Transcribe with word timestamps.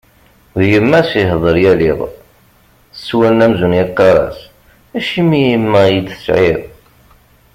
D 0.59 0.61
yemma-s 0.71 1.11
ihedder 1.21 1.55
yal 1.63 1.79
iḍ, 1.91 1.99
s 3.05 3.07
wallen 3.17 3.43
amzun 3.45 3.77
yeqqar-as: 3.79 4.37
Acimi 4.97 5.39
a 5.43 5.49
yemma 5.51 5.81
i 5.85 5.85
iyi-d-tesɛiḍ? 5.89 6.61